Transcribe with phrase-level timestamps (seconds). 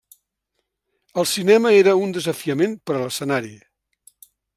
[1.23, 3.53] El cinema era un desafiament per a l'escenari.